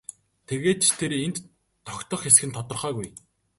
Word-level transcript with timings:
Тэгээд 0.47 0.79
ч 0.85 0.87
тэр 0.99 1.11
энд 1.25 1.37
тогтох 1.87 2.21
эсэх 2.29 2.43
нь 2.47 2.55
тодорхойгүй. 2.55 3.09